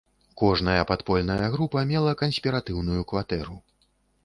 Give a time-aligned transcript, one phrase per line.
[0.41, 3.63] Кожная падпольная група мела канспіратыўную кватэру.